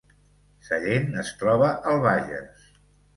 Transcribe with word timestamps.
Sallent 0.69 1.13
es 1.27 1.33
troba 1.41 1.67
al 1.91 2.01
Bages 2.07 2.65